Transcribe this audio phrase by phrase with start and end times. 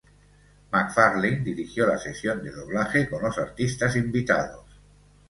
[0.71, 4.65] MacFarlane dirigió la sesión de doblaje con los artistas invitados.